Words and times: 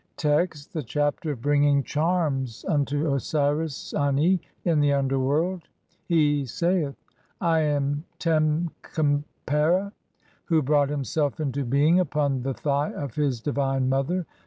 Text: 0.17 0.73
(1) 0.73 0.79
The 0.79 0.83
Chapter 0.83 1.31
of 1.33 1.43
bringing 1.43 1.83
charms 1.83 2.65
unto 2.67 3.13
Osiris 3.13 3.93
Ani 3.93 4.41
[in 4.65 4.79
the 4.79 4.91
underworld]; 4.93 5.67
he 6.07 6.43
saith:— 6.43 6.95
(2) 7.39 7.45
"I 7.45 7.59
am 7.59 8.03
Tem 8.17 8.71
Khepera, 8.81 9.91
who 10.45 10.63
brought 10.63 10.89
himself 10.89 11.39
into 11.39 11.63
being 11.63 11.99
upon 11.99 12.41
"the 12.41 12.55
thigh 12.55 12.91
of 12.93 13.13
his 13.13 13.41
divine 13.41 13.89
mother. 13.89 14.25